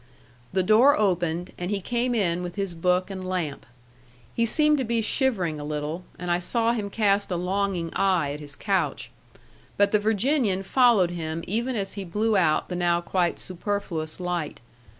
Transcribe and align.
The 0.51 0.63
door 0.63 0.97
opened, 0.97 1.51
and 1.59 1.69
he 1.69 1.79
came 1.79 2.15
in 2.15 2.41
with 2.41 2.55
his 2.55 2.73
book 2.73 3.11
and 3.11 3.23
lamp. 3.23 3.67
He 4.33 4.47
seemed 4.47 4.79
to 4.79 4.83
be 4.83 4.99
shivering 4.99 5.59
a 5.59 5.63
little, 5.63 6.05
and 6.17 6.31
I 6.31 6.39
saw 6.39 6.71
him 6.71 6.89
cast 6.89 7.29
a 7.29 7.35
longing 7.35 7.91
eye 7.93 8.31
at 8.33 8.39
his 8.39 8.55
couch. 8.55 9.11
But 9.77 9.91
the 9.91 9.99
Virginian 9.99 10.63
followed 10.63 11.11
him 11.11 11.43
even 11.45 11.75
as 11.75 11.93
he 11.93 12.03
blew 12.03 12.35
out 12.35 12.67
the 12.67 12.75
now 12.75 12.99
quite 12.99 13.37
superfluous 13.37 14.19
light. 14.19 14.59